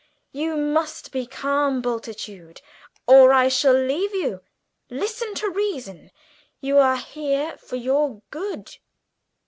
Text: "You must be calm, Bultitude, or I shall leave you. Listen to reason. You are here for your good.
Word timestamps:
"You 0.31 0.57
must 0.57 1.11
be 1.11 1.27
calm, 1.27 1.79
Bultitude, 1.79 2.63
or 3.05 3.31
I 3.31 3.49
shall 3.49 3.75
leave 3.75 4.15
you. 4.15 4.41
Listen 4.89 5.35
to 5.35 5.47
reason. 5.51 6.09
You 6.59 6.79
are 6.79 6.97
here 6.97 7.55
for 7.59 7.75
your 7.75 8.23
good. 8.31 8.77